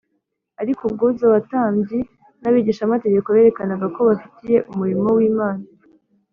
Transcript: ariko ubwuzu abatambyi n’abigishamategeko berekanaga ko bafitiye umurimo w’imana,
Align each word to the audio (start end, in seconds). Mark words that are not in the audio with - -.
ariko 0.61 0.81
ubwuzu 0.85 1.21
abatambyi 1.29 1.99
n’abigishamategeko 2.41 3.27
berekanaga 3.35 3.85
ko 3.95 3.99
bafitiye 4.09 4.57
umurimo 4.71 5.07
w’imana, 5.17 5.63